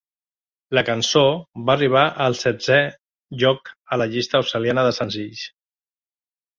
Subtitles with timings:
[0.77, 1.21] La cançó
[1.67, 2.79] va arribar al setzè
[3.45, 5.49] lloc en la llista australiana de senzills.